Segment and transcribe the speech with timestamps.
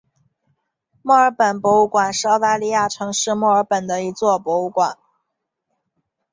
[1.03, 4.97] 墨尔本博物馆是澳大利亚城市墨尔本的一座博物馆。